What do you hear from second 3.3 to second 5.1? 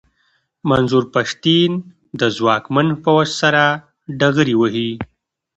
سره ډغرې وهي.